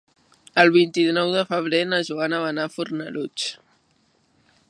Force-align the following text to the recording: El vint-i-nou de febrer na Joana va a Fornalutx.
El 0.61 0.71
vint-i-nou 0.75 1.33
de 1.35 1.43
febrer 1.51 1.83
na 1.91 1.99
Joana 2.09 2.41
va 2.45 2.51
a 2.65 2.67
Fornalutx. 2.79 3.47